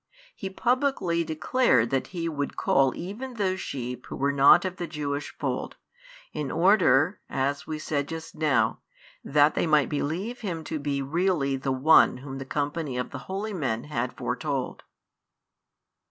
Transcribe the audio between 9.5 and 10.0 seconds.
they might